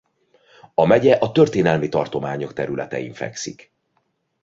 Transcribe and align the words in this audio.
A 0.75 0.85
megye 0.85 1.13
a 1.15 1.31
történelmi 1.31 1.89
tartományok 1.89 2.53
területein 2.53 3.13
fekszik. 3.13 3.71